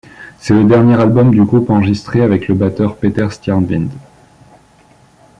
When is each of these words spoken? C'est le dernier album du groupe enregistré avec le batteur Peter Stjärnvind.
C'est 0.39 0.55
le 0.55 0.63
dernier 0.63 0.95
album 0.99 1.29
du 1.29 1.43
groupe 1.43 1.69
enregistré 1.69 2.23
avec 2.23 2.47
le 2.47 2.55
batteur 2.55 2.95
Peter 2.97 3.29
Stjärnvind. 3.29 3.91